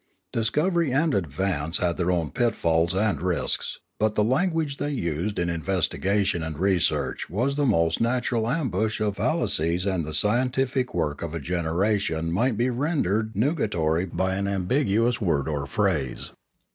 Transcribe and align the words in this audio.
Dis 0.33 0.49
covery 0.49 0.91
and 0.91 1.13
advance 1.13 1.77
had 1.77 1.95
their 1.97 2.09
own 2.09 2.31
pitfalls 2.31 2.95
and 2.95 3.21
risks; 3.21 3.81
but 3.99 4.15
the 4.15 4.23
language 4.23 4.77
they 4.77 4.89
used 4.89 5.37
in 5.37 5.47
investigation 5.47 6.41
and 6.41 6.57
re 6.57 6.79
search 6.79 7.29
was 7.29 7.53
the 7.53 7.67
most 7.67 8.01
natural 8.01 8.49
ambush 8.49 8.99
of 8.99 9.17
fallacies 9.17 9.85
and 9.85 10.03
the 10.03 10.15
scientific 10.15 10.95
work 10.95 11.21
of 11.21 11.35
a 11.35 11.39
generation 11.39 12.31
might 12.31 12.57
be 12.57 12.71
rendered 12.71 13.35
nuga 13.35 13.69
tory 13.69 14.05
by 14.05 14.33
an 14.33 14.47
ambiguous 14.47 15.21
word 15.21 15.47
or 15.47 15.67
phrase. 15.67 16.31